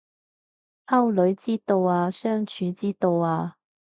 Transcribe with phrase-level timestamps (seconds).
[0.87, 3.57] 溝女之道啊相處之道啊